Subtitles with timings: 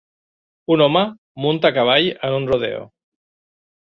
[0.75, 1.03] Un home
[1.45, 2.81] munta a cavall en un rodeo.